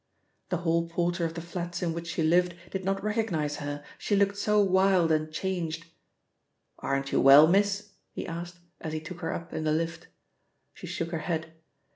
The 0.49 0.57
hall 0.57 0.89
porter 0.89 1.25
of 1.25 1.35
the 1.35 1.43
flats 1.45 1.83
in 1.83 1.93
which 1.93 2.07
she 2.07 2.23
lived 2.23 2.55
did 2.71 2.83
not 2.83 3.03
recognise 3.03 3.57
her, 3.57 3.83
she 3.99 4.15
looked 4.15 4.35
so 4.35 4.59
wild 4.59 5.11
and 5.11 5.31
changed. 5.31 5.85
"Aren't 6.79 7.11
you 7.11 7.21
well, 7.21 7.45
miss?" 7.45 7.91
he 8.11 8.25
asked 8.25 8.57
as 8.79 8.93
he 8.93 8.99
took 8.99 9.19
her 9.19 9.31
up 9.31 9.53
in 9.53 9.63
the 9.63 9.71
lift. 9.71 10.07
She 10.73 10.87
shook 10.87 11.11
her 11.11 11.19
head. 11.19 11.53